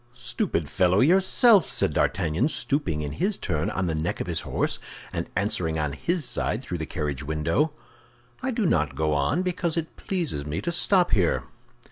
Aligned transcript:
"Stupid 0.13 0.67
fellow 0.67 0.99
yourself!" 0.99 1.69
said 1.69 1.93
D'Artagnan, 1.93 2.47
stooping 2.47 3.03
in 3.03 3.11
his 3.11 3.37
turn 3.37 3.69
on 3.69 3.85
the 3.85 3.93
neck 3.93 4.19
of 4.19 4.25
his 4.25 4.39
horse, 4.39 4.79
and 5.13 5.29
answering 5.35 5.77
on 5.77 5.93
his 5.93 6.25
side 6.25 6.63
through 6.63 6.79
the 6.79 6.87
carriage 6.87 7.21
window. 7.21 7.73
"I 8.41 8.49
do 8.49 8.65
not 8.65 8.95
go 8.95 9.13
on 9.13 9.43
because 9.43 9.77
it 9.77 9.95
pleases 9.97 10.43
me 10.43 10.59
to 10.63 10.71
stop 10.71 11.11
here." 11.11 11.43